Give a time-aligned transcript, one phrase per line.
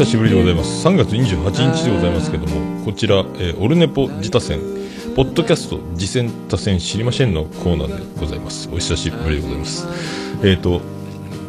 [0.00, 0.88] 久しぶりでございます。
[0.88, 4.58] 3月28日でございますけどもこちら、えーオルネポ自他戦
[5.14, 8.70] ポッドキャスト次戦他戦知りませんのコーナーでございます。
[8.72, 9.86] お久しぶりでございます。
[10.42, 10.80] えっ、と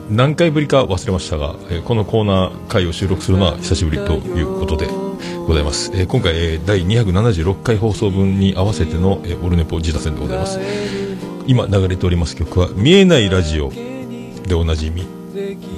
[0.09, 4.87] 何回ぶりか忘れましたが、えーこのコーナー回を収録するのは久しぶりということで
[5.47, 10.59] ございます、えー今回、えー第276回放送分に合わせての、えーオルネポ自他戦でございます。
[11.47, 13.71] 今流れております曲は「見えないラジオ」
[14.45, 15.07] でおなじみ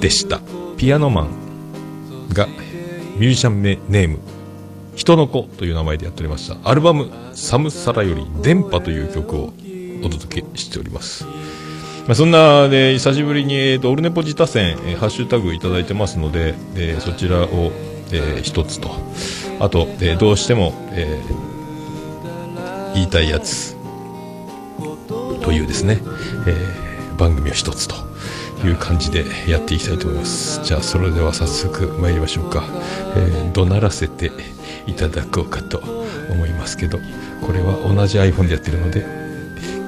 [0.00, 0.40] でした。
[0.76, 1.43] ピアノマン。
[2.32, 4.18] がミュージシャン名ネーム
[4.96, 6.56] 人の子という名前でやっておりました。
[6.68, 9.52] アルバム「サムサラ」より「電波」という曲を
[10.04, 11.24] お届けしております。
[12.06, 17.72] まあ、そんなで久しぶりに、えー、とオルネポ自他戦、えーハッシュタグいただいてますので、えーそちらを、
[18.12, 18.90] えー一つと。
[19.58, 23.74] あと、えーどうしても、えー言いたいやつ
[25.42, 26.00] というですね、
[26.46, 27.96] えー番組を一つと。
[28.64, 30.62] いう感じでやっていきたいと思います。
[30.64, 32.64] じゃあそれでは早速参りましょうか、
[33.16, 34.32] えー怒鳴らせて
[34.86, 35.78] いただこうかと
[36.30, 36.98] 思いますけど
[37.40, 39.06] これは同じ iPhone でやってるので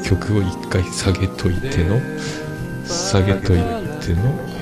[0.05, 2.01] 曲を一回下げといての
[2.87, 4.57] 下げといての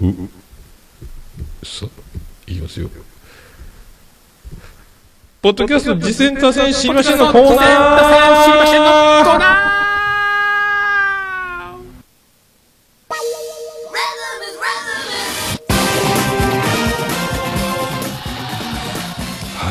[0.00, 0.28] うう
[1.66, 1.86] さ
[2.46, 2.88] いきますよ。
[5.48, 9.07] ポッドキャスト次戦多戦知りませんのコーナー知りませんのコーナー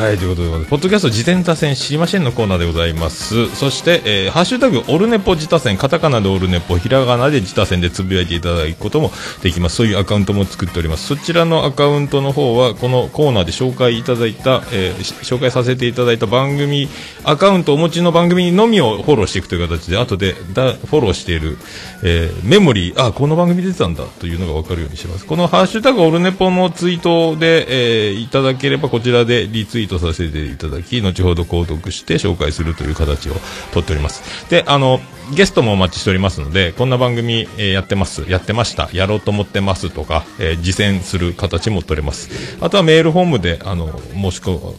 [0.07, 3.53] はい、ということで、ポッドキャスト自転多戦知りませんのコーナーでございます。
[3.53, 9.11] そして、えーハッシュタグ、オルネポ自他戦、カタカナでオルネポ、ひらがなで自他戦でつぶやいていただくことも
[9.43, 9.75] できます。
[9.75, 11.07] そういうアカウントも作っております。
[11.07, 16.87] そちらのアカウントの方は、このコーナーで紹介いただいた、えー紹介させていただいた番組、
[17.25, 21.57] アカウントお持ちの番組のみをフォローしていくという形で、後でだフォローしている、
[22.03, 25.25] えーメモリー、あ、この番組出てたんだというのがわかるようにします。
[25.25, 33.33] このハッシュタグオルネポのツイートで、えーいただければこちらでリツイートさせていただき、後ほど購読して紹介するという形を
[33.73, 34.49] とっております。
[34.49, 34.99] で、あの、
[35.33, 42.57] ゲストもお待ちしておりますので、こんな番組、えーやってます、やってました、やろうと思ってますとか、えー実践する形も取れます。
[42.61, 44.71] あとはメールフォームで、あの、申し込お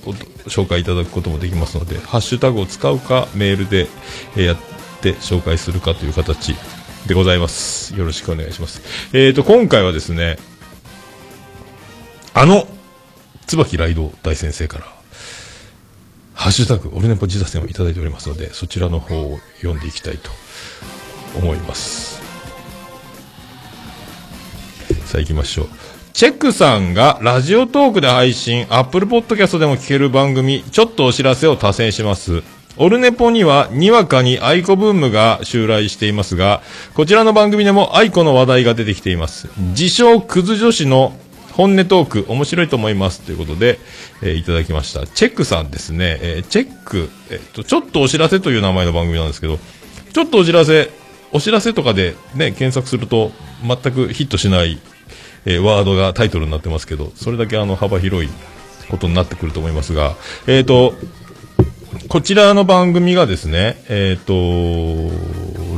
[0.46, 3.88] 紹介いただくこともできますので、ハッシュタグを使うか、メールで、
[4.36, 4.56] えーやっ
[5.00, 6.54] て紹介するかという形
[7.06, 7.94] でございます。
[7.96, 8.82] よろしくお願いします。
[9.12, 10.38] えっ、と、今回はですね、
[12.34, 12.66] あの、
[13.46, 14.97] 椿雷道大先生から、
[16.38, 20.30] ハッシュタグ、オルネポじたせんをいただいておりますので、そちらの方を読んでいきたいと
[21.36, 22.22] 思います。
[25.04, 25.68] さあ行きましょう。
[26.12, 32.44] チェックさんがラジオトークで配信、アップルポッドキャストでも聞ける番組、ちょっとお知らせを他薦します。
[32.76, 36.62] オルネポには、にわかに aikoブームが襲来していますが、
[36.94, 39.48] こちらの番組でも aikoの話題が出てきています。
[39.70, 41.16] 自称クズ女子の
[41.58, 43.20] 本音トーク、面白いと思います。
[43.22, 43.80] ということで、
[44.22, 45.08] えーいただきました。
[45.08, 46.16] チェックさんですね。
[46.22, 49.58] えーチェック、えっと、ちょっとお知らせという名前の番組なんですけど、
[50.12, 50.88] ちょっとお知らせ、
[51.32, 53.32] お知らせとかでね、検索すると
[53.66, 54.78] 全くヒットしない、
[55.46, 58.30] えワードがタイトルになってますけど、それだけあの幅広い
[58.88, 60.14] ことになってくると思いますが、
[60.46, 60.94] えっ、と、
[62.08, 64.32] こちらの番組がですね、えっ、と、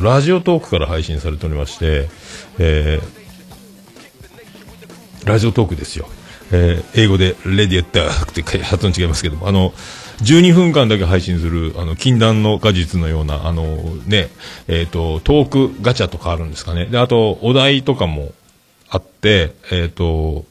[0.05, 2.11] ラジオトークから配信されておりまして、
[2.59, 3.20] えー
[5.25, 6.09] ラジオトークですよ。
[6.53, 9.73] えー英語で、レディエッターって発音違いますけども、あの、
[10.23, 13.77] 12分間だけ配信する、あの、禁断の果実のような、あの、
[14.07, 14.29] ね、
[14.69, 16.87] えっ、と、トークガチャとかあるんですかね。
[16.87, 18.33] で、あと、お題とかも
[18.89, 20.45] あって、えっ、と、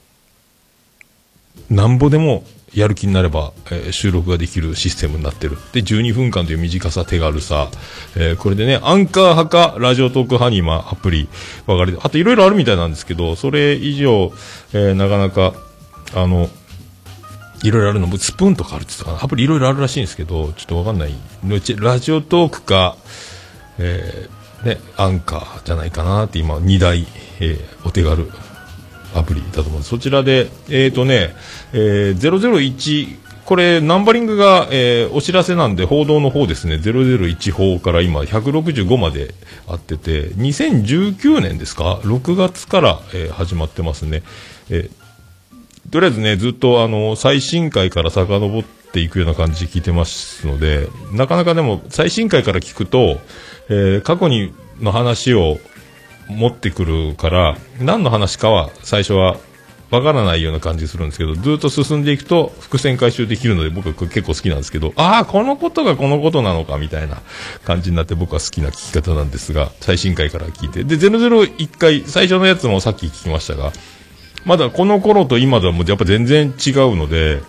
[1.69, 2.43] なんぼでも
[2.73, 5.57] やる気になれば、えー収録ができるシステムになってる。
[5.73, 7.69] で、12分間という短さ、手軽さ。
[8.15, 11.27] えーこれでね、アンカー派か、ラジオトーク派に今、アプリ
[11.65, 14.31] 分かれて、あといろいろあるみたいなんですけど、それ以上、
[14.73, 15.53] えーなかなか、
[16.15, 16.49] あの、
[17.63, 19.23] いろいろあるの、スプーンとかあるって言ったかな。
[19.23, 21.13] アプリいろいろあるらしいんですけど、ちょっとわかんない。
[21.49, 22.95] うちラジオトークか、
[23.77, 27.05] えーね、アンカーじゃないかなって今、2台、
[27.39, 28.29] えーお手軽
[29.15, 29.89] アプリだと思うんです。
[29.89, 31.33] そちらで、えっ、とね、
[31.73, 39.33] えー001、これ、ナンバリングが、えーお知らせなんで、報道の方ですね、001法から今、165まで
[39.67, 44.23] あってて、2019年ですか ?6 月から、えー始まってますね。
[44.69, 44.99] えー
[45.91, 53.19] とりあえずね、ずっとあの、最新回から遡っていくような感じで聞いてますので、なかなかでも、最新回から聞くと、
[53.69, 55.57] えー過去にの話を
[56.29, 59.37] 持ってくるから、何の話かは最初は
[59.91, 67.21] わからないような感じするんですけど、ずっと進んでいくと伏線回収できるので僕は結構好きなんですけど、ああ、このことがこのことなのかみたいな
[67.65, 70.83] 感じになって僕は好きな聞き方なんですが、最新回から聞いて。
[70.83, 73.71] で、001回、最初のやつもさっき聞きましたが、
[74.45, 77.41] まだこの頃と今ではもうやっぱ全然違うので、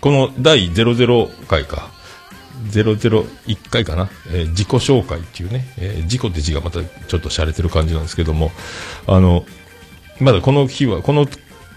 [0.00, 1.90] この第00回か、
[2.70, 8.50] 001回かな、えー自己紹介っていうね、えー自己って字がまたちょっと洒落てる感じなんですけども、
[9.06, 9.44] あの、
[10.20, 11.26] まだこの日は、この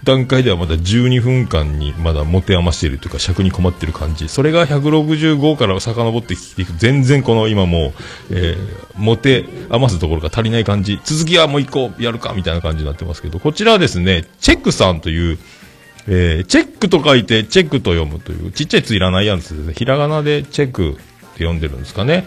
[0.04, 4.28] 段階ではまだ12分間にまだ持て余しているというか尺に困ってる感じ。
[4.28, 7.92] それが165から遡って聞いていく全然この今もう、
[8.30, 8.58] えー、
[8.96, 11.00] 持て余すところが足りない感じ。
[11.04, 15.38] 続きはもう一個やるかみたいな感じになってますけど、こちらはですね、チェックさんという、
[16.08, 19.74] えー、チェックと書いてチェックと読むという、ちっちゃいついらないやつですね。
[19.74, 21.00] ひらがなでチェックって
[21.34, 22.26] 読んでるんですかね。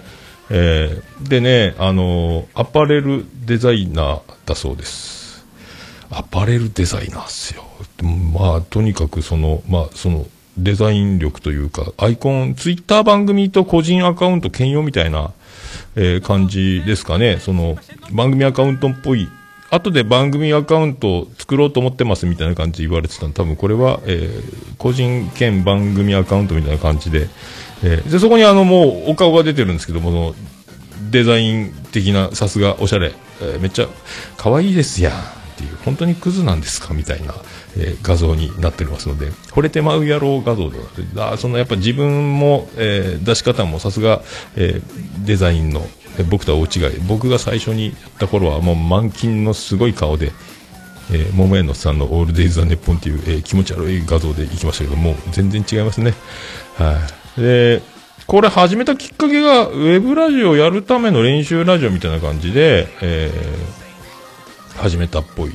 [0.50, 5.46] えー、でね、あのーアパレルデザイナーだそうです。
[6.12, 7.64] アパレルデザイナーっすよ。
[8.34, 15.34] まあ、とにかくその、まあ、その、デザイン力というか、アイコン、ツイッター番組と個人アカウント兼用みたいな、
[15.96, 17.40] えー感じですかね。
[17.40, 17.78] その、
[18.12, 19.28] 番組アカウントっぽい。
[19.76, 23.34] 後で番組アカウントを作ろうと思ってますみたいな感じで言われてたの。
[23.34, 27.30] 多分これは、えー個人兼番組アカウントみたいな感じで、
[27.84, 30.36] えーで、そこにあの、もう、お顔が出てるんですけども、の、
[31.12, 33.88] デザイン的な、さすがおしゃれ、えーめっちゃ
[34.38, 35.16] 可愛いですやんっ
[35.58, 36.94] ていう、本当にクズなんですか？
[36.94, 37.34] みたいな、
[37.78, 44.22] えー画像になっておりますので、惚れてまう野郎画像ではなくて、あそのやっぱ自分も、えー出し方もさすが、
[44.56, 45.88] えーデザインの、
[46.18, 50.32] え僕とは大違い、僕が最初にやった頃はもう満金のすごい顔で、
[51.12, 56.14] えー、桃屋のさんのオールデイズ・ザ・ネッポンっていう、えー気持ち悪い画像でいきましたけども、全然違いますね。
[56.78, 57.00] は
[57.38, 57.42] い。
[57.42, 57.82] で、
[58.28, 63.86] これ始めたきっかけが、ウェブラジオをやるための練習ラジオみたいな感じで、えー
[64.78, 65.52] 始めたっぽい、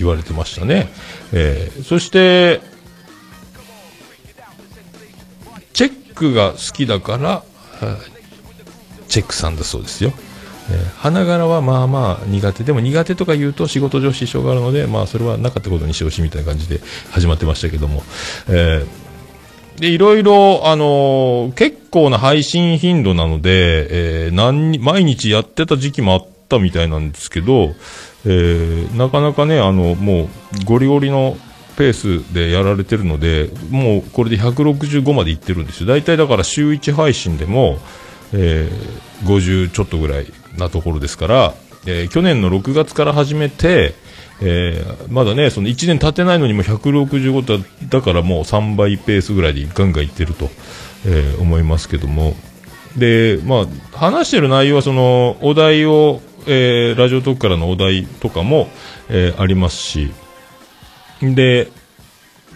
[0.00, 0.88] 言われてましたね。
[1.32, 2.60] えーそして、
[5.72, 7.44] チェックが好きだから、
[9.08, 10.12] チェックさんだそうですよ。
[10.70, 16.80] えー花柄はまあまあ苦手でも苦手とか言うと仕事上支障があるのでまあそれはなかったことにしてほしいみたいな感じで
[17.10, 18.02] 始まってましたけども、
[18.48, 27.74] えーでいろいろあのー結構な配信頻度なので、えー何毎日やってた時期もあったみたいなんですけど、
[28.26, 31.36] えーなかなかねあのもうゴリゴリの
[31.76, 31.92] ペー
[32.24, 37.78] スでやられてるのでもうこれで165までいってるんですよ大体だから週1配信でも、
[38.32, 40.26] えー50ちょっとぐらい
[40.56, 41.54] なところですから、
[41.86, 43.94] えー去年の6月から始めて、
[44.42, 50.48] えーまだね、その1年経ってないのにも165だだからもう3倍ペースぐらいでガンガンいってると、
[51.06, 52.34] えー思いますけども。
[52.96, 58.68] で、まあ、話してる内容はその、お題を、えーラジオトークからのお題とかも、
[59.08, 60.12] えーありますし、
[61.22, 61.70] で、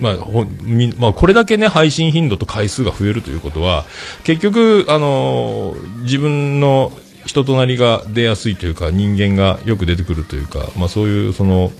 [0.00, 3.84] まあ、ほみまあ、これだけね、配信頻度と回数が増えるということは、
[4.24, 6.92] 結局、あのー自分の
[7.26, 11.72] 人となりが出やすいというか、人間がよく出てくるというか、まあ、そういう、その、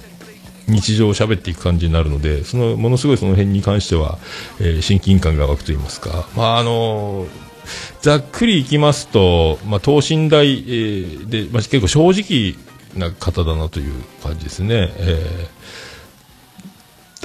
[0.66, 4.18] 日常を喋っていく感じになるので、その、ものすごいその辺に関しては、
[4.60, 7.43] えー親近感が湧くと言いますか、まあ、あのー
[8.00, 10.62] ざっくりいきますと、まあ、等身大、
[11.26, 12.56] で、まあ、結構正直
[12.96, 14.92] な方だなという感じですね。
[14.98, 15.84] えー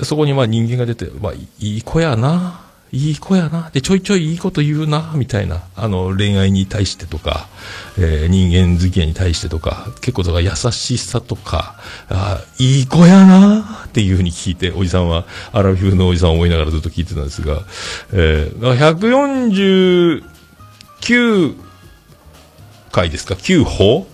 [0.05, 7.48] そこにまあ人間が出て、まあ、いい子やな、いい子やな、で、ちょいちょいいいこと言うな、みたいな、あの、恋愛に対してとか、
[7.98, 11.75] えー人間付き合いに対してとか、結構だから優しさとか、
[12.10, 17.62] あいい子やな、っていうふうに聞いて、おじさんは、アラフィフのおじさんを思いながらずっと聞いてたんですが、
[18.12, 21.55] えー、だから149
[22.91, 24.08] 回ですか、9歩？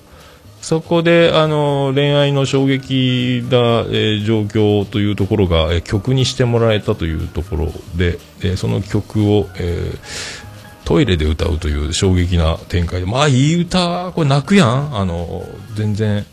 [0.62, 10.46] そこで、あの、恋愛の衝撃な、えー状況というところが、えー曲にしてもらえたというところで、えーその曲を、えー
[10.86, 14.96] トイレで歌うという衝撃な展開で、まあ、いい歌、これ泣くやん。
[14.96, 16.24] あの、全然、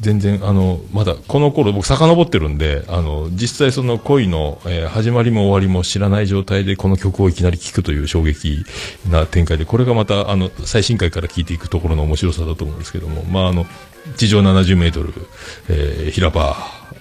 [0.00, 8.64] 全然、あの、まだ、この頃僕遡ってるんで、あの、実際その恋の、えー始まりも終わりも知らない状態でこの曲をいきなり聴くという衝撃
[9.10, 13.66] な展開で、これがまた、あの、最新回から聴いていくところの面白さだと思うんですけども、まあ、あの、
[14.16, 15.12] 地上70メートル、
[15.68, 16.56] えー平場、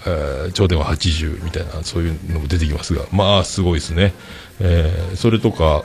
[0.07, 4.13] えー頂点は80みたいな、そういうのも出てきますが、まあ、すごいですね。
[4.61, 5.83] えーそれとか、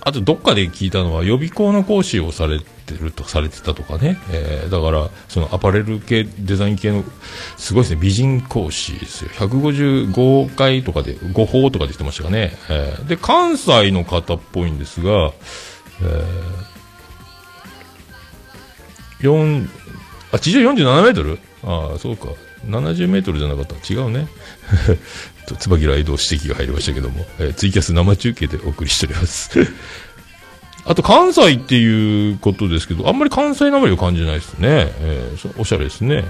[0.00, 2.64] あとどっかで聞いたのは予備校の講師をされて
[2.98, 7.04] るとされてたとかね、えーだからそのアパレル系デザイン系の
[7.58, 8.00] すごいですね。
[8.00, 9.30] 美人講師ですよ。
[9.34, 15.32] 155回とかで5法とかで言ってましたかね、えーで関西の方っぽいんですが、
[16.00, 19.68] えー、4
[20.32, 21.38] あ地上47メートル？
[21.64, 22.28] ああそうか。
[22.66, 24.28] 70メートルじゃなかった違うね。
[25.46, 29.50] と椿ライド指摘が入りましたけども、えー、ツイキャス生中継でお送りしております。
[30.84, 34.90] あと、関西っていうことですけど、あんまり関西なまりを感じないですね。
[35.00, 36.24] えー、おしゃれですね。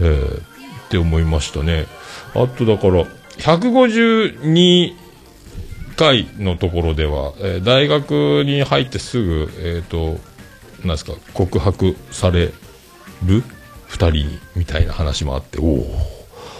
[0.00, 0.40] えー、っ
[0.88, 1.86] て思いましたね。
[2.34, 3.04] あと、だから、
[3.38, 4.94] 152
[5.96, 10.18] 回のところでは、えー、大学に入ってすぐ、えっ、ー、と、
[10.80, 12.52] なんですか、告白され
[13.24, 13.42] る
[13.88, 15.84] 二人みたいな話もあって、おお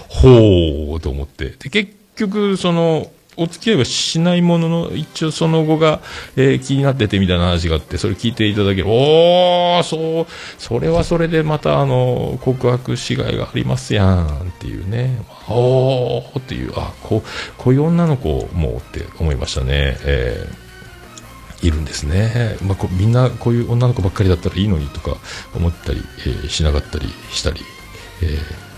[0.09, 1.51] ほうと思って。
[1.51, 6.01] で、結局、その、お付き合いはしないものの、一応その後が、
[6.35, 8.89] えー、気になっててみたいな話があって、それ聞いていただける。
[8.89, 10.27] おー、そう、
[10.59, 15.23] それはそれでまた、あの、告白しがいがありますやんっていうね。
[15.49, 19.97] おーっていう、あ、こう、こういう女の子もって思いましたね。
[20.05, 20.68] えー、
[21.63, 22.57] いるんですね。
[22.63, 25.17] まあ、こみんなこういう女の子ばっかりだったらいいのにとか
[25.55, 27.61] 思ったり、えー、しなかったりしたり、
[28.23, 28.69] えー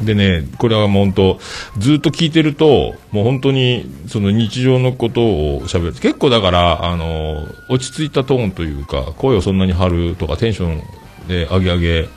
[0.00, 1.40] でね、これはもう本当、
[1.78, 5.92] ずっと聞いてると、もう本当に、その日常のことを喋る。
[5.94, 10.82] 結構だから、あの、落ち着いたトーンというか、声をそんなに張るとか、テンション
[11.28, 12.08] で上げ上げ、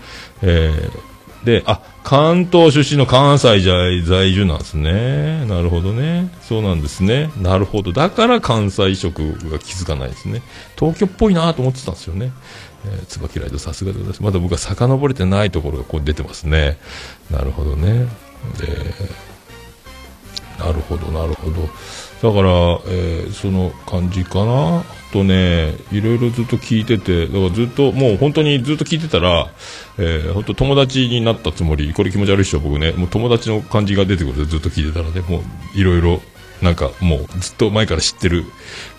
[0.42, 1.09] えー、
[1.43, 5.46] で、あ、関東出身の関西在住なんですね。
[5.46, 6.29] なるほどね。
[6.41, 7.29] そうなんですね。
[7.41, 7.93] なるほど。
[7.93, 10.41] だから関西色が気づかないですね。
[10.77, 12.31] 東京っぽいなと思ってたんですよね。
[12.86, 14.24] えー、椿ライドさすがでございます。
[14.24, 16.77] まだ僕は遡れてないところがこう出てますね。
[17.31, 18.08] なるほどね。
[18.58, 18.67] で、
[20.70, 21.62] なるほど、なるほど。
[21.62, 22.52] だから、
[22.88, 24.84] えー、その感じかな。
[25.12, 29.48] とね、いろいろずっと聞いてて、だからずっと、もう本当にずっと聞いてたら、
[29.98, 32.92] えー、本当友達になったつもり、これ気持ち悪いっしょ、僕ね。
[32.92, 35.42] もう友達の感じが出てくるずっと聞いてたらね、もう
[35.80, 36.22] いろいろ、
[36.62, 38.46] なんかもうずっと前から知ってる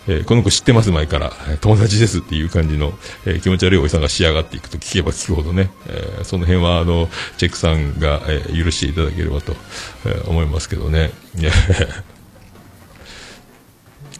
[0.08, 2.92] えー、この子知ってます前から、友達ですっていう感じの、
[3.26, 9.52] えー、気持ち悪いおじさんが仕上がっていくと聞けば聞くほどね、えー、その辺はあの、チェックさんが、えー、許していただければと、
[10.06, 11.12] えー、思いますけどね。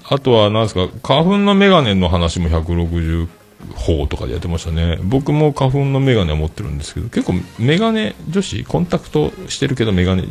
[0.04, 3.28] あとは、なんですか、花粉のメガネの話も160
[3.74, 4.98] 方とかでやってましたね。
[5.02, 10.24] 僕も花粉のメガネを持ってるんですけど、結構メガネ女子、コンタクトしてるけどメガネ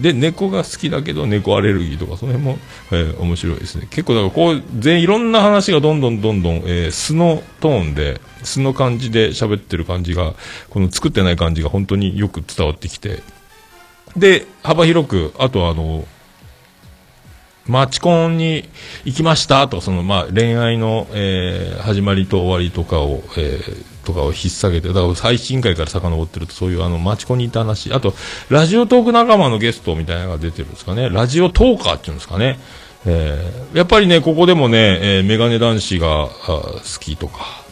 [0.00, 2.58] で、猫が好きだけど猫アレルギーとか、その辺も、
[2.92, 3.86] えー、面白いですね。
[3.90, 10.34] 結構だからこう、全いろんな話がどんどんどんどん、えー、素のトーンで、素の感じで喋ってる感じが、
[10.70, 13.22] この作ってない感じが本当によく伝わってきて、
[14.16, 16.06] で、幅広く、あとあの、
[17.68, 18.68] マチコンに
[19.04, 28.14] 行きましたと、その、まあ、恋愛の、えー、始まりと終わりとかを、えー、とかを引っ提げて、だから最新回から遡ってると、そういうあの、マチコンに行った話、あと、
[28.48, 32.58] ラジオトーク仲間のゲストみたいなのが出てるんですかね、ラジオトーカーっていうんですかね、
[33.04, 37.67] えー、やっぱりね、ここでもね、えー、メガネ男子が好きとか、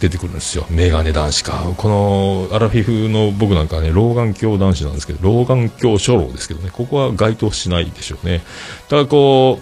[0.00, 0.66] 出てくるんですよ。
[0.70, 1.72] メガネ男子か。
[1.76, 8.40] この、アラフィフの僕なんかね、老眼鏡男子なんですけど、老眼鏡初老ですけどね、ここは該当しないでしょうね。
[8.88, 9.60] ただこ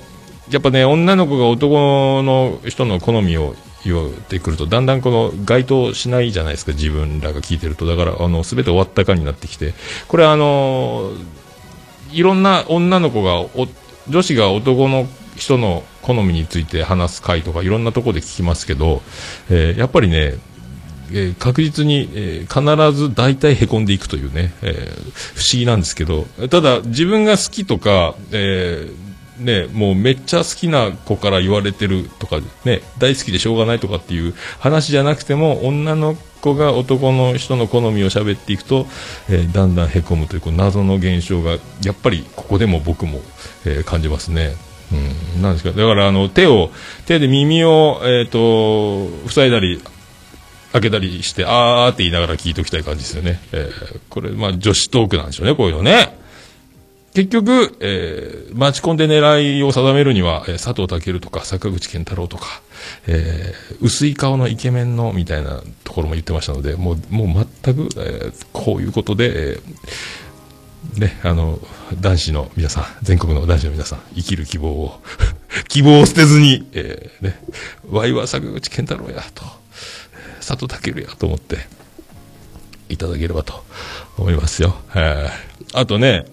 [0.51, 7.85] う、やっぱね、女の子が男の人の好みを言ってくると、だんだんこの該当しないじゃないですか、自分らが聞いてると。
[7.85, 9.75] だから、あの、すべて終わったかになってきて、
[10.07, 11.11] これあの、
[12.13, 13.45] いろんな女の子が、
[14.09, 19.03] 女子が男の人の好みについて話す回とかいろんなところで聞きますけど、
[19.51, 20.35] えー、やっぱりね、
[21.11, 28.91] えー、確実に、えー、必ず大体へこんでいくというね、えー、不思議なんですけど、ただ自分が好きとか、え
[29.39, 38.87] ね、もうめっちゃ好きな子から言われてるとか、ね、大好きでしょうがないとかっていう話じゃなくても、女の子が男の人の好みを喋っていくと、
[39.29, 41.53] えー、だんだんへこむというこう謎の現象が、
[41.83, 43.21] やっぱりここでも僕も、
[43.65, 44.55] えー、感じますね。
[44.93, 45.71] うん、なんですか。
[45.71, 46.71] だからあの、手を、
[47.07, 49.81] 手で耳を、えっ、ー、と、塞いだり、
[50.73, 53.41] 開けたりして、あーって言いながら聞いておきたい感じですよね。
[53.53, 56.19] えー、これ、まあ、女子トークなんでしょうね、こういうのね。
[57.15, 62.63] 結局、えー、待ち込んで狙いを定めるには、えー、佐藤健とか坂口健太郎とか、
[63.07, 69.63] えー、薄い顔のイケメンのみたいなところも言ってましたので、もう、もう全く、えー、こういうことで、えー、
[70.97, 71.59] ね、あの、
[72.01, 75.01] 男子の皆さん、全国の男子の皆さん、生きる希望を
[75.69, 77.41] 希望を捨てずに、えー、ね、
[77.91, 79.45] ワイは坂口健太郎や、と、
[80.47, 81.67] 佐藤健や、と思って、
[82.89, 83.65] いただければと
[84.17, 84.77] 思いますよ。
[84.95, 86.27] えー、あとね、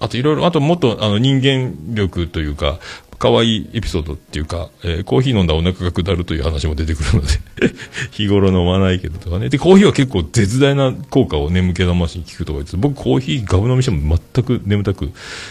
[0.00, 2.78] あといろいろ、あともっとあの人間力というか、
[3.18, 7.26] 可愛いエピソードっていうか、えー、コーヒー飲んだらお腹が下るという話も出てくるので
[8.12, 9.48] 日頃飲まないけどとかね。
[9.48, 15.10] で、コーヒーは結構絶大な効果を眠気覚ましに効くとか言って、僕コーヒーガブ飲みしても全く眠たく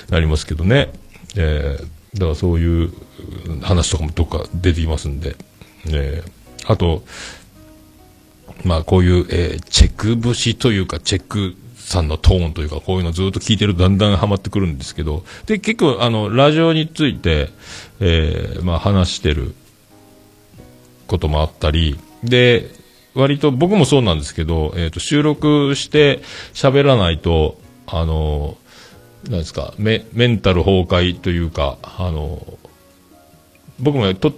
[0.10, 0.92] なりますけどね。
[1.36, 2.92] えー、だからそういう
[3.62, 5.36] 話とかもどっか出てきますんで。
[5.90, 7.04] えー、あと、
[8.64, 11.56] まあこういう、えー、チェック節というか、チェック
[11.88, 17.50] さんのトーンというか、こういうのずっと聞いてるとだんだんハマってくるんですけど、で、結構、あの、ラジオについて、
[18.02, 19.56] えー、まあ話してる
[21.08, 22.70] こともあったり、で、
[23.16, 26.20] 割と僕もそうなんですけど、えっ、と、収録して
[26.54, 28.58] 喋らないと、あの、
[29.24, 32.46] なんですか、メメンタル崩壊というか、あの、
[33.80, 34.32] 僕もと、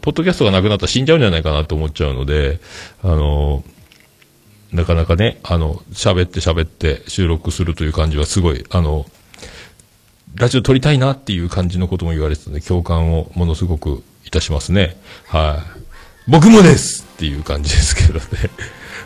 [0.00, 2.58] ポッドキャストがなくなったら死んじゃうんじゃないかなと思っちゃうので、
[3.02, 3.62] あの、
[4.72, 9.06] なかなかね、あの、喋って喋って収録するという感じはすごい、あの、
[10.36, 14.96] ラジオ撮りたいなっていう感じのことも言われてたので、共感をものすごくいたしますね。
[15.26, 16.30] はい。
[16.30, 18.20] 僕もですっていう感じですけどね。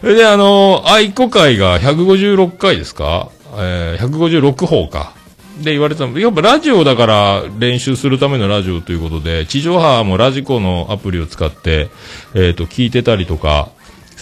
[0.01, 3.31] そ れで、あの、愛子会が156回ですか？
[3.57, 5.15] えー、156法か。
[5.63, 6.19] で言われたの。
[6.19, 11.89] やっぱラジオだから練習するためのラジオということで、地上波もラジコのアプリを使って、
[12.35, 13.69] えっ、ー、と、聞いてたりとか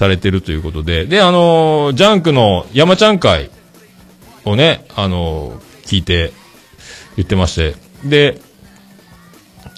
[0.02, 3.50] されてるということで、で、あのー、ジャンクの山ちゃん会
[4.44, 6.32] をね、あのー、聞いて
[7.14, 8.40] 言ってまして、で、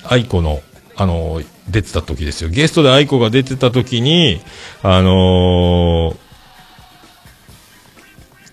[0.09, 0.61] 愛子の、
[0.97, 2.49] あの出てた時ですよ。
[2.49, 4.41] ゲストで愛子が出てた時に、
[4.83, 6.17] あの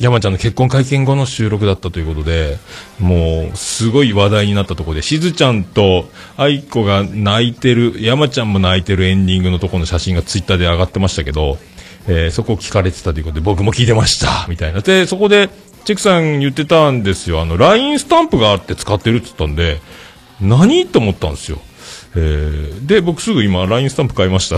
[0.02, 2.58] 山ちゃんの結婚会見後の収録だったということで、
[3.00, 11.60] もう、すごい話題になったところで、しずちゃんと愛子が泣いてる、山ちゃんも泣いてるエンディングのところの写真がツイッターで上がってましたけど、
[12.08, 14.82] えー、そこを聞かれてたということで、僕も聞いてました、みたいな。
[14.82, 15.50] で、そこで、
[15.86, 17.40] チェクさん言ってたんですよ。
[17.42, 19.82] あの、LINE スタンプがあって使ってるって言ったんで、
[20.40, 21.60] 何と思ったんですよ。
[22.16, 24.58] えー、で、僕すぐ今 LINE スタンプ買いました。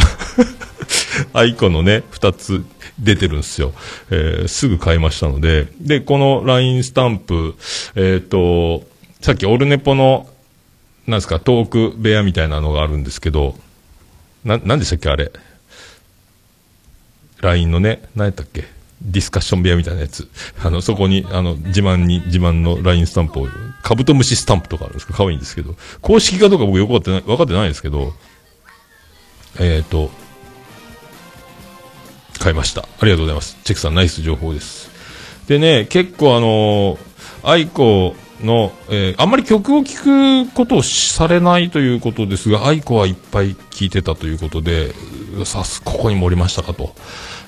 [1.34, 2.64] アイコンのね、二つ
[3.00, 3.74] 出てるんですよ。
[4.10, 7.56] えー、すぐ買いましたので、で、この LINE スタンプ、
[7.96, 8.86] えっ、ー、と、
[9.22, 10.30] さっきオルネポの、
[11.08, 13.58] なんですか、トーク部屋みたいなのがあるんですけど、
[14.44, 15.32] な、なんでしたっけ、あれ
[17.42, 18.66] ？LINE のね、何やったっけ？
[19.02, 20.30] ディスカッション部屋みたいなやつ。
[20.64, 23.48] あの、そこに、あの、自慢に、自慢の LINE スタンプを、
[23.82, 28.14] カブトムシスタンプとかあるんですか可愛いんですけど、公式かどうか僕よくわかってない、分かってないんですけど、
[29.60, 30.10] えっ、ー、と、
[32.44, 32.82] 買いました。
[32.82, 33.58] ありがとうございます。
[33.64, 34.92] チェックさんナイス情報です。
[35.48, 36.98] でね、結構あのー、
[37.48, 44.94] aikoの、えー、あんまり曲を聴くことをされないということですが、 aikoはいっぱい聴いてたということで、
[45.46, 46.94] さす、ここに盛りましたかと。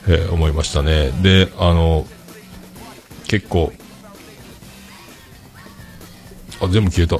[0.08, 1.12] えー、思いましたね。
[1.22, 2.06] で、あの、
[3.28, 3.74] 結構、
[6.62, 7.16] あ、全部消えた。
[7.16, 7.20] あ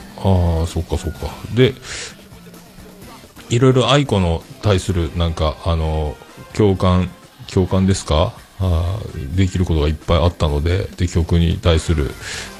[0.64, 1.30] あ、そっかそっか。
[1.54, 1.74] で、
[3.50, 6.16] いろいろ愛子の対する、なんか、あの、
[6.54, 7.10] 共感、
[7.54, 8.34] 共感ですか？
[8.60, 9.00] あ
[9.36, 12.12] できることがいっぱいあったので、で、曲に対する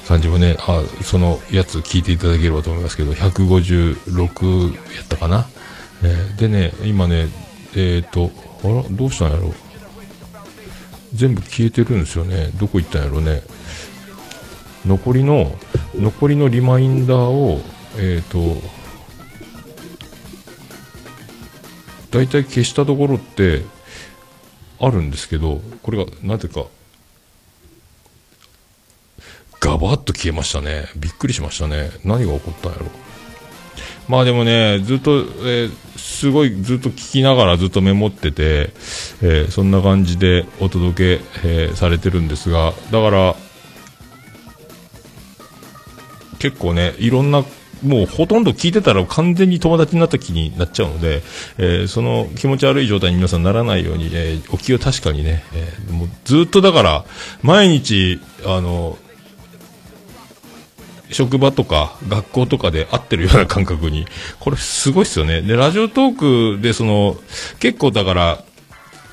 [0.06, 5.46] 感じもね、あそのやつ聞いていただければと思いますけど、156やったかな？
[6.02, 7.28] えー、でね、今ね、
[7.74, 8.30] えっ、ー、と、
[8.62, 9.48] あら、どうしたんやろ？
[9.48, 9.54] う。
[11.14, 13.40] 全部消えてるんですよねどこ行ったんやろね？
[14.84, 15.56] 残りの
[15.94, 17.62] 残りのリマインダーを
[17.96, 18.60] えっ、ー、と
[22.10, 23.62] 大体消したところって
[24.80, 26.66] あるんですけどこれがなぜか
[29.60, 30.86] ガバッと消えましたね。
[30.96, 31.90] びっくりしましたね。
[32.04, 32.86] 何が起こったんやろ。
[34.08, 35.10] まあでもね、ずっと、
[35.44, 38.70] えー、すごいずっと聞きながらずっとメモってて、
[39.22, 43.34] えー、そんな感じでお届け、えー、されてるんですが、だから、
[46.38, 47.44] 結構ね、いろんな、
[47.82, 51.22] もうほとんど聞いてたら完全に友達になった気になっちゃうので、
[51.58, 57.04] えー、その気持ち悪い状態に皆さんならないように、えー、お気を確かにね、えー、もうずっとだから、
[57.42, 58.98] 毎日、あの、
[61.10, 64.06] 職場とか学校とかで会ってるような感覚に、
[64.40, 65.42] これすごいっすよね。
[65.42, 67.16] で、ラジオトークでその、
[67.60, 68.44] 結構だから、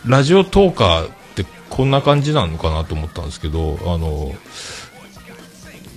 [0.06, 4.34] ラジオトーカーってこんな感じなのかなと思ったんですけど、あの、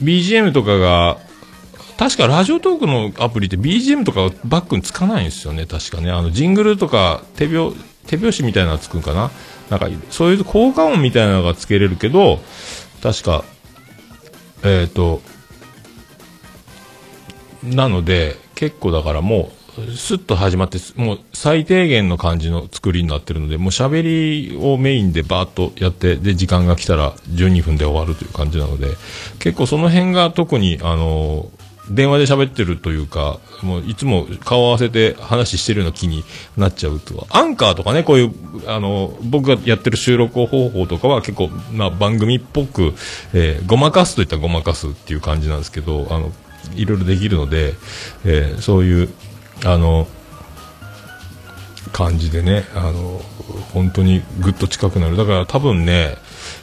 [0.03, 1.19] BGM とかが、
[1.99, 6.11] 確かラジオトークのアプリって BGM とかバックにつかないんですよね、確かね。
[6.11, 7.75] あの、ジングルとか手拍、
[8.07, 9.31] 手拍子みたいなのがつくんかな。
[9.71, 12.41] なんか、そういう効果音みたいなのがつけれるけど、
[13.03, 13.45] 確か、
[14.63, 15.23] えっ、ー、と、
[17.65, 24.03] なので、結構だからもう、スッと始まって、もう最低限の感じの作りになってるので、もう喋
[24.51, 28.97] りをメインでバーッとやって、で、時間が来たら12分で終わるという感じなので、
[29.39, 31.51] 結構その辺が特に、あの、
[31.91, 36.25] 電話で喋ってるというか、もういつも顔合わせて話してるような気に
[36.57, 37.27] なっちゃうとは。
[37.31, 38.33] アンカーとかね、こういう、
[38.67, 42.95] あの、僕がやってる収録方法とかは結構、まあ番組っぽく、
[43.33, 46.33] えー、ごまかすといったらごまかすっていう感じなんですけど、あの、
[46.75, 47.75] いろいろできるので、
[48.25, 49.09] えー、そういう
[49.65, 50.07] あの
[51.93, 53.21] 感じでねあの
[53.73, 56.17] 本当にぐっと近くなるだから多分ね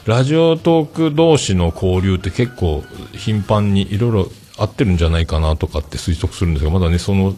[0.06, 7.34] ラジオトーク同士の交流って結構頻繁にいろいろ合ってるんじゃないかなとかって推測するんですが、まだね、その、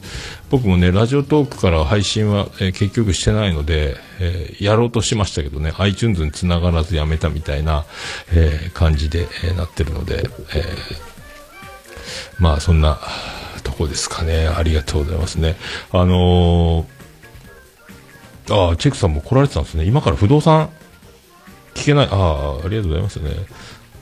[0.50, 7.86] 僕もね、ラジオトークから配信は、えー結局してないので、えーやろうとしましたけどね、iTunes に繋がらずやめたみたいな、
[8.32, 10.64] えー感じで、えなってるので、え
[12.38, 12.98] まあ、そんな
[13.62, 14.46] とこですかね。
[14.48, 15.56] ありがとうございますね。
[15.92, 16.86] あの
[18.50, 19.84] ああ、チェックさんも来られてたんですね。
[19.84, 20.70] 今から不動産
[21.74, 22.08] 聞けない。
[22.10, 23.30] ああ、ありがとうございますね。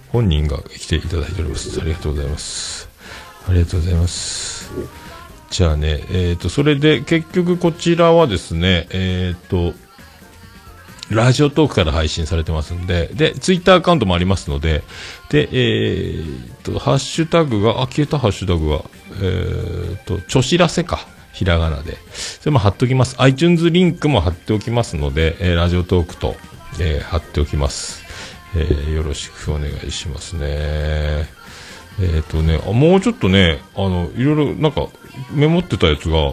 [0.08, 1.80] 本人が来ていただいております。
[1.80, 2.93] ありがとうございます。
[3.48, 4.70] ありがとうございます。
[5.50, 9.74] じゃあね、えっ、と、それで結局こちらはですね、えっ、と、
[11.10, 14.82] ラジオトークから配信されてますんで、で、ツイッターアカウントもありますので、
[15.28, 18.84] で、えーと、ハッシュタグが、あ、消えたハッシュタグが、
[19.20, 21.06] えーっと、ちょしらせか。
[21.32, 21.98] ひらがなで。
[22.12, 23.16] それも貼っておきます。
[23.18, 26.36] iTunes リンクも貼っておきますので、えーラジオトークと、
[26.80, 28.04] えー貼っておきます。
[28.56, 31.43] えーよろしくお願いしますね。
[32.00, 34.88] えーとね、あもうちょっとね、あの、いろいろなんか
[35.32, 36.32] メモってたやつが、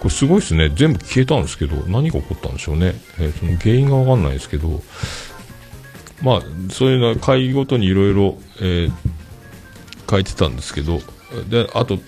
[0.00, 0.70] これすごいですね。
[0.74, 2.94] 全部消えたんですけど、何が起こったんでしょうね。
[3.18, 4.82] えーその原因がわかんないですけど、
[6.22, 8.92] まあ、そういうのは会ごとにいろいろ、えー
[10.10, 11.00] 書いてたんですけど、
[11.50, 11.98] で、あと、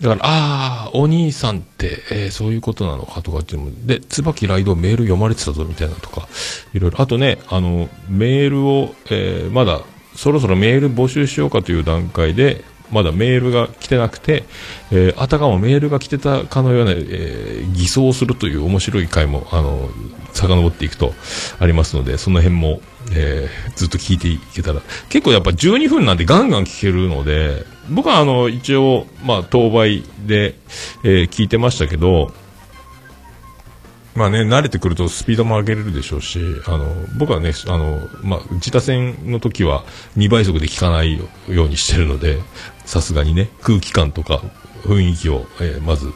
[0.00, 6.26] だから、ああ、お兄さんって、えーそういうことなのかとかっていうの、で、椿ライドメール読まれてたぞみたいなとか、
[6.74, 9.82] いろいろ、あとね、あの、メールを、えーまだ、
[10.14, 14.44] そろそろメール募集しようかという段階で、まだメールが来てなくて、
[14.90, 19.88] えーあたかもメールが来てたかのような、えー偽装するという面白い回も、あの、
[20.32, 21.14] 遡っていくと
[21.58, 22.80] ありますので、その辺も、
[23.12, 30.56] えーずっと聞いていけたら、結構やっぱ12分なんでガンガン聞けるので、僕はあの、一応、まあ、当倍で、
[31.04, 32.32] えー聞いてましたけど、
[34.14, 39.84] まあね、慣れてくるとスピードも上げれるでしょうし、あの、僕はね、あの、まあ、自他戦の時は
[40.16, 42.38] 2倍速で聞かないようにしてるので、
[42.84, 44.42] さすがにね、空気感とか
[44.82, 46.12] 雰囲気を、えーまず、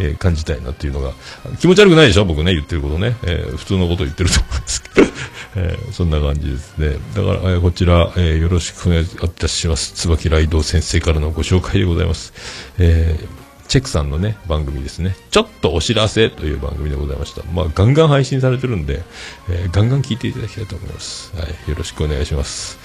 [0.00, 1.12] えー感じたいなっていうのが、
[1.60, 3.16] 気持ち悪くないでしょ僕ね、言ってることね。
[3.24, 5.06] えー普通のこと言ってると思いますけど、
[5.56, 6.96] えーそんな感じですね。
[7.14, 9.92] だから、えこちら、えよろしくお願いいたします。
[9.92, 12.32] 椿ライド先生からのご紹介でございます。
[12.78, 15.14] えーチェックさんのね、番組ですね。
[15.30, 17.42] ちょっとお知らせという番組でございました。
[17.52, 19.02] まあ、ガンガン配信されてるんで、
[19.50, 21.36] えーガンガン聞いていただきたいと思います。
[21.36, 21.70] はい。
[21.70, 22.78] よろしくお願いします。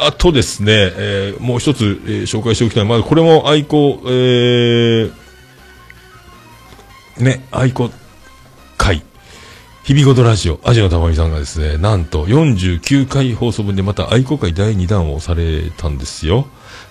[0.00, 2.84] あとですね、えーもう一つ、えー紹介しておきたい。
[2.84, 5.12] まず、これも愛好、えー
[7.18, 7.90] ね、愛子
[8.76, 9.02] 会、
[9.84, 16.48] 日々ごとラジオ、アジのたまみさんがですね、なんと49回放送分でまた愛子会第2弾をされたんですよ。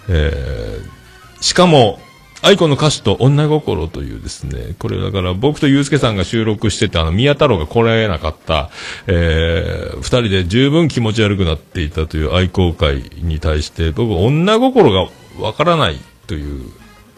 [0.08, 0.98] えー
[1.40, 2.00] しかも、
[2.44, 8.70] 愛子の歌詞と女心というですね、これだから僕とゆうすけさんが収録してて、あの、宮太郎が来られなかった、
[9.08, 16.72] えー二人で十分気持ち悪くなっていたという愛好会に対して、僕、女心がわからないという、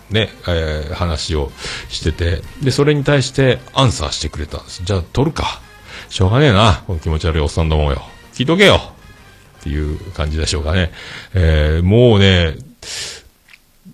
[0.09, 1.51] ね、えー話を
[1.89, 4.83] してて、で、それに対してアンサーしてくれたんです。
[4.83, 5.61] じゃあ、撮るか。
[6.09, 8.01] しょうがねえな、この気持ち悪いおっさんどもよ。
[8.33, 8.79] 聞いとけよ
[9.59, 10.91] っていう感じでしょうかね。
[11.33, 12.55] えーもうね、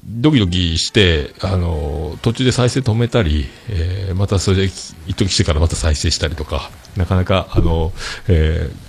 [0.07, 7.91] ドキドキして、あの、途中で再生止めたり、えーまたそれで一時してからまた再生したりとか、なかなか、あの、
[8.27, 8.85] えー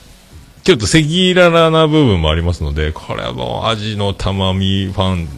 [0.66, 5.29] ちょっと赤裸々な部分もありますので、これはもう、アジのたまみファン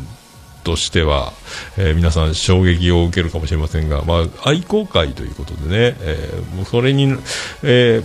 [0.64, 1.34] としては、
[1.76, 7.14] えー皆さん衝撃を受けるかもしれませんが、まあ、愛好会ということでね、えーもうそれに、
[7.62, 8.02] え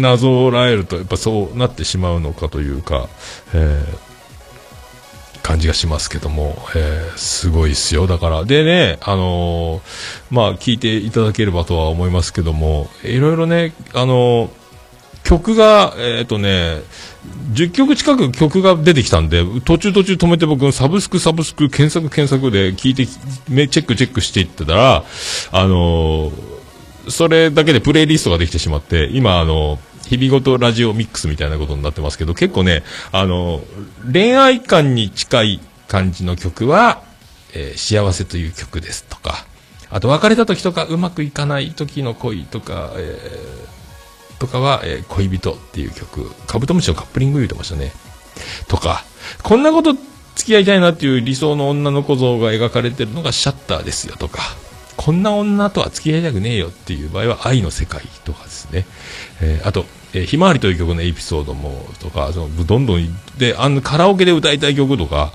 [0.00, 3.08] なぞらえると、やっぱそうなってしまうのかというか、
[3.52, 4.09] えー
[5.50, 8.06] 感じがしますけども、えーすごいですよ。
[8.06, 9.80] だから、でね、あのー
[10.30, 14.60] まあ、聞いていただければとは思いますけども、いろいろね、あのー
[15.22, 16.80] 曲が、えっ、とね、
[17.52, 25.04] 10曲近く曲が出てきたんで、途中途中止めて僕、サブスクサブスク検索検索で聞いて、チェックチェックしていってたら、
[25.52, 26.59] あのー
[27.08, 32.82] それだけでプレイリストができてしまって、今、あの、日々ごとラジオミックスみたいなことになってますけど、結構ね、
[33.12, 33.62] あの、
[34.12, 37.02] 恋愛観に近い感じの曲は、
[37.52, 39.46] えー幸せという曲ですとか、
[39.90, 47.92] あと別れた時とかうまくいかない時の恋とか、えーとかは、えー恋人っていう曲、カブトムシのカップリング言うてましたね。
[48.68, 49.04] とか、
[49.42, 54.40] こんなこと付き合いたいなっていう理想の女の子像が描かれてるのがシャッターですよとか、
[55.00, 58.84] こんな女とは付き合いたくねえよっていう場合は愛の世界とかですね。
[59.40, 63.08] えーあと、えーひまわりという曲のエピソードもとか、そのどんどん、
[63.38, 65.32] で、あの、カラオケで歌いたい曲とか、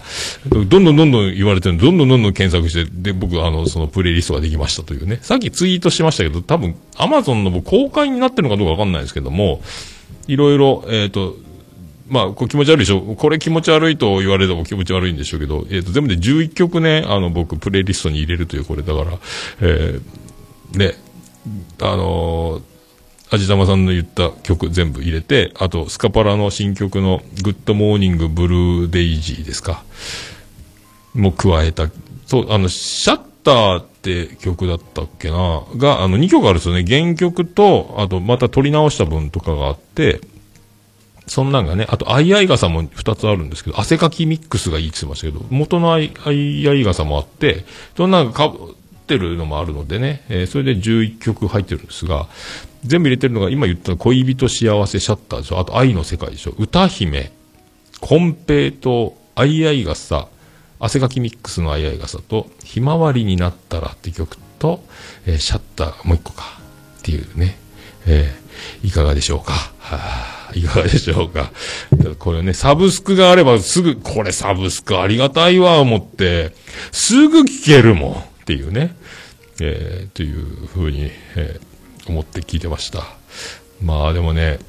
[0.47, 5.17] どんどんどんどん言われてるどんどんどんどん検索して、で、僕、あの、そのプレイリストができましたというね。
[5.23, 9.63] さっきツイートしましたけど、多分、アマゾンの公開になってるのかどうかわかんないですけども、
[10.27, 11.37] いろいろ、えっ、と、
[12.07, 13.01] まあ、こう気持ち悪いでしょ。
[13.01, 19.17] これ気持ち悪いと言われても気持ち悪いんでしょうけど、えっ、と、全部で11曲ね、あの、僕、プレイリストに入れるという、これ、だから、
[19.61, 20.95] えー、ね、
[21.81, 22.75] あのー
[23.31, 29.83] 味玉さんの言った曲全部入れて、あと、スカパラの新曲の、グッドモーニングブルーデイジーですか。
[31.13, 31.89] も加えた。
[32.27, 36.85] そう、あの、シャッターって曲だったっけなが、あの、2曲あるんですよね。
[36.85, 40.21] 原曲と、あと、また撮り直した分とかがあって、
[41.27, 47.65] そんなんがね、あと、アイアイ傘も2つあるんですけど、汗かきミックスがいいって言ってましたけど、元のアイアイ傘もあって、
[47.97, 52.27] そんなんかぶってるのもあるのでね、えーそれで11曲入ってるんですが、
[52.83, 57.31] 全部入れてるのが、今言った恋人幸せシャッターでしょ、あと愛の世界でしょ、歌姫、
[58.01, 60.27] コンペイト、アイアイ傘、
[60.79, 64.83] 汗かきミックスのアイアイ傘と、ひまわりになったらって曲と、
[65.25, 66.43] えーシャッターもう一個か
[66.99, 67.57] っていうね、
[68.05, 68.45] えー
[68.87, 69.51] いかがでしょうか？
[69.79, 69.99] は
[70.44, 71.51] あ、いかがでしょうか。
[72.19, 76.53] これね、サブスクがあればすぐ、これサブスクありがたいわ、思って、
[76.91, 78.95] すぐ聴けるもんっていうね、
[79.61, 81.75] えーというふうに、えー
[82.07, 83.03] 思って聞いてました。
[83.81, 84.59] まあでもね、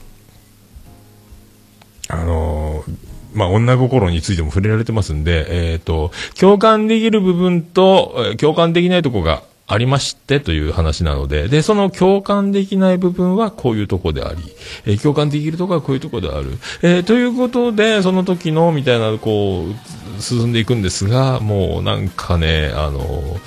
[2.09, 2.97] あのー
[3.35, 14.39] まあ、女心についても触れられてますんで、えっ、と、共感できる部分と、共感できないとこがありましてという話なので、で、その共感できない部分はこういうとこであり、
[14.87, 16.59] えー共感できるとこはこういうとこである。
[16.83, 23.39] えーということで、その時の、みたいな、こう、進んでいくんですが、もうなんかね、あの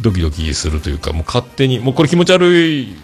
[0.00, 2.96] ドキドキするというか、もう勝手に、もうこれ気持ち悪い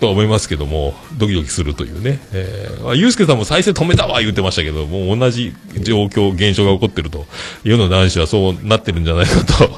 [0.00, 2.18] とは思いますけども、ドキドキするというね。
[2.32, 7.26] えー、ゆうすけさんも再生止めたわ言ってましたけど、もう同じ状況、現象が起こってると、
[7.62, 9.70] 世の男子はそうなってるんじゃないかと。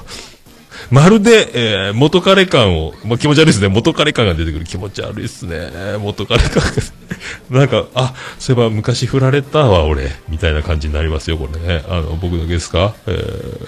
[0.93, 3.69] まるで、えー元彼感を、まあ、気持ち悪いですね。
[3.69, 4.65] 元彼感が出てくる。
[4.67, 5.71] 気持ち悪いですね。
[5.99, 6.71] 元彼感が。
[7.61, 10.11] なんか、あ、そういえば昔振られたわ、俺。
[10.29, 11.83] みたいな感じになりますよ、これね。
[11.89, 12.95] あの、僕だけですか？
[13.07, 13.67] えー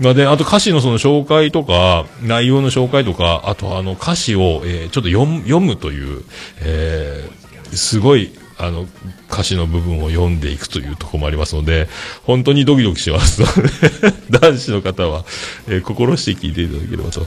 [0.00, 6.22] まあ、で、あと歌詞のその紹介とか、内容の紹介とか、あとあの歌詞を、えーちょっと読む読むという、
[6.60, 8.86] えーすごい、あの、
[9.30, 11.88] 歌詞の部分を読んでいくというところもありますので、
[12.24, 13.42] 本当にドキドキします、
[14.30, 15.24] 男子の方は、
[15.68, 17.26] えー心して聞いていただければと。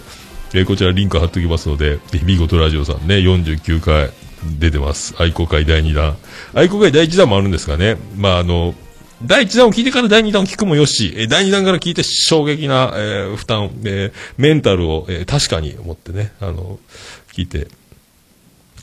[0.53, 4.11] えーこちらリンク貼っておきますので、えー見事ラジオさんね、49回
[4.59, 5.15] 出てます。
[5.17, 6.17] 愛好会第2弾。
[6.53, 7.97] 愛好会第1弾もあるんですかね。
[8.17, 8.75] まあ、あの、
[9.23, 16.79] 第1弾を聞いてから第2弾を聞くもよし、えー第2弾から聞いて衝撃な、えー負担、えーメンタルを、えー確かに思ってね、あの、
[17.33, 17.67] 聞いて、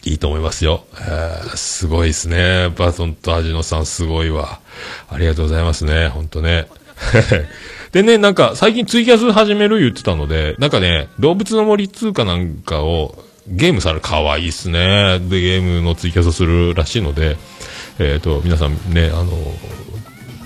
[0.05, 0.85] いいと思いますよ。
[1.01, 2.69] えーすごいですね。
[2.77, 4.61] バトンとアジノさんすごいわ。
[5.11, 6.09] ありがとうございますね。
[6.09, 6.69] ほんとね。
[7.93, 15.19] でね、なんか最近ツイキャス始める言ってたので、なんかね、動物の森通貨なんかをゲームされる、かわいいっすね。
[15.21, 17.37] で、ゲームのツイキャスするらしいので、
[17.99, 19.31] えっ、と、皆さんね、あの、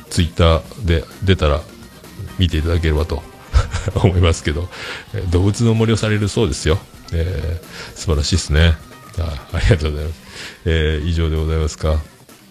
[0.08, 1.60] ツイッターで出たら
[2.38, 3.22] 見ていただければと
[3.96, 4.68] 思いますけど、
[5.30, 6.78] 動物の森をされるそうですよ。
[7.12, 8.74] えー素晴らしいですね。
[9.18, 10.20] あありがとうございます。
[10.64, 12.00] えー以上でございますか？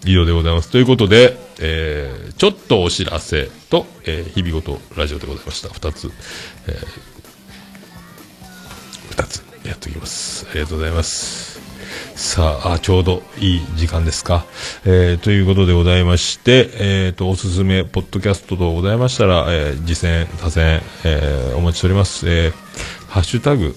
[0.04, 0.70] 以上でございます。
[0.70, 5.68] ということで、えーちょっとお知らせと、えー日々ごとラジオでございました。
[5.68, 6.10] 二つ、
[6.68, 6.86] えー
[9.10, 10.46] 二つやっておきます。
[10.50, 11.60] ありがとうございます。
[12.14, 14.44] さあ、あちょうどいい時間ですか？
[14.84, 22.28] えーということでございまして、えーと、おすすめ、ポッドキャストとございましたら、えー、次戦、他戦、えーお待ちしております。
[22.28, 22.52] えー
[23.08, 23.76] ハッシュタグ、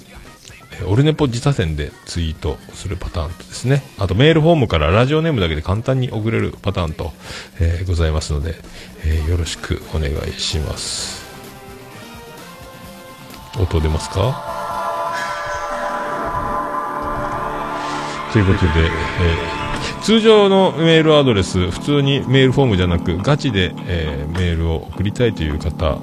[0.88, 7.13] オルネポ自他戦でツイートするパターンとですね、あとメールフォームからラジオネームだけで簡単に送れるパターンと、
[7.59, 8.55] えーございますので、
[9.05, 11.25] えーよろしくお願いします。
[13.57, 14.53] 音出ますか？
[18.33, 19.65] ということで、えー
[20.01, 25.97] 通常のメールアドレス、普通にメールフォームじゃなく、ガチで、えーメールを送りたいという方、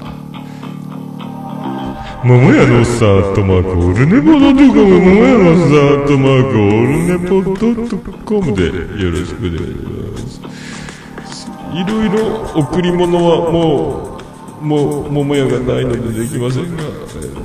[2.25, 8.67] 桃屋のおっさん、アットマーク、オルネポドットコム、桃屋のおっさん、アットマーク、オルネポドットコムで
[9.03, 9.75] よろしくでござい
[10.13, 11.51] ます。
[11.75, 14.21] いろいろ贈り物はも
[14.63, 16.85] う、もう、桃屋がないのでできませんが、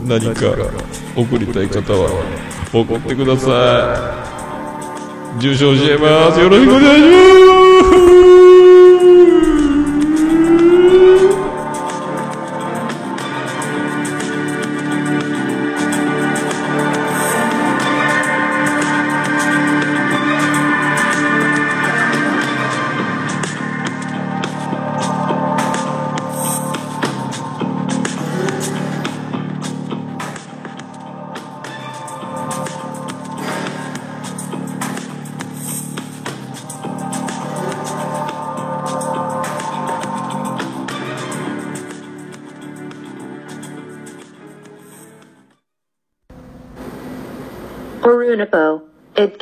[0.06, 0.56] 何か
[1.16, 2.12] 贈りたい方は、
[2.72, 4.22] 送ってくださ
[5.38, 5.42] い。
[5.42, 6.40] 重症しちゃいます。
[6.40, 7.57] よろしくお願いします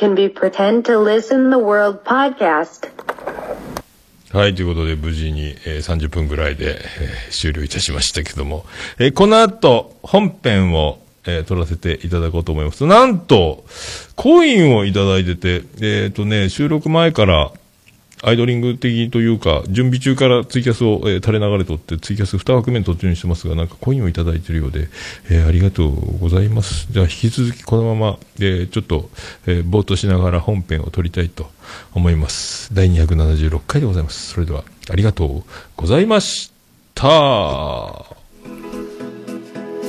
[0.06, 2.88] can be pretend to listen the world podcast.
[4.32, 8.66] はい、ということで無事に、えー30分ぐらいで、えー終了いたしましたけども、
[9.00, 12.86] えーこの後、本編を、えー撮らせていただこうと思います。
[12.86, 13.66] なんと、
[14.16, 17.52] コインをいただいてて、えっ、とね、収録前から、
[18.28, 24.90] アイドリング的というか、準備中からツイキャスを、えー垂れ流れとって、ツイキャス2枠目に途中にしてますが、なんかコインをいただいているようで、
[25.30, 26.88] えーありがとうございます。
[26.92, 29.10] じゃあ引き続きこのまま、えーちょっと、
[29.46, 31.52] えーぼーっとしながら本編を撮りたいと
[31.94, 32.74] 思います。
[32.74, 34.34] 第276回でございます。
[34.34, 35.44] それでは、ありがとう
[35.76, 36.52] ございまし
[36.96, 38.06] た。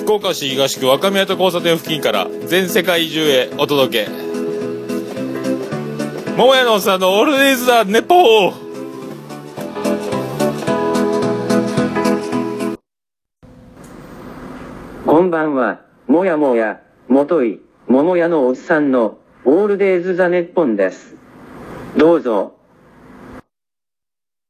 [0.02, 4.35] 福岡市東区若宮と交差点付近から全世界中へお届け。
[6.36, 8.52] 桃屋のおっさんのオールデイズ・ザ・ネポー。
[15.06, 21.16] こんばんは、もやもや、もとい、桃屋のおっさんの、オールデイズ・ザ・ネッポンです。
[21.96, 22.55] どうぞ、